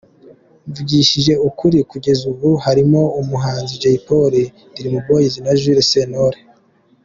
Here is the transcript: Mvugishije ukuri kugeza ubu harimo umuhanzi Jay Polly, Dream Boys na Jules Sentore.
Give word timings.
Mvugishije 0.69 1.33
ukuri 1.47 1.79
kugeza 1.91 2.23
ubu 2.31 2.49
harimo 2.65 3.01
umuhanzi 3.21 3.79
Jay 3.81 3.97
Polly, 4.05 4.43
Dream 4.75 4.95
Boys 5.05 5.33
na 5.43 5.51
Jules 5.59 5.89
Sentore. 5.93 6.39